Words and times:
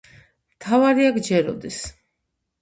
მთავარია 0.55 1.11
გჯეროდეს 1.19 1.79